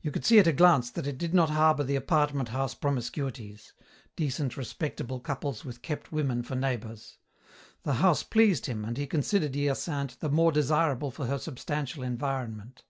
You 0.00 0.12
could 0.12 0.24
see 0.24 0.38
at 0.38 0.46
a 0.46 0.52
glance 0.52 0.90
that 0.92 1.08
it 1.08 1.18
did 1.18 1.34
not 1.34 1.50
harbour 1.50 1.82
the 1.82 1.96
apartment 1.96 2.50
house 2.50 2.72
promiscuities: 2.72 3.72
decent, 4.14 4.56
respectable 4.56 5.18
couples 5.18 5.64
with 5.64 5.82
kept 5.82 6.12
women 6.12 6.44
for 6.44 6.54
neighbours. 6.54 7.18
The 7.82 7.94
house 7.94 8.22
pleased 8.22 8.66
him, 8.66 8.84
and 8.84 8.96
he 8.96 9.08
considered 9.08 9.56
Hyacinthe 9.56 10.20
the 10.20 10.30
more 10.30 10.52
desirable 10.52 11.10
for 11.10 11.26
her 11.26 11.38
substantial 11.40 12.04
environment. 12.04 12.84